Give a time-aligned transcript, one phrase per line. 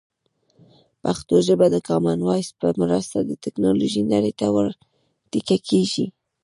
[1.03, 4.69] پښتو ژبه د کامن وایس په مرسته د ټکنالوژۍ نړۍ ته ور
[5.31, 6.05] ټيکه کېږي.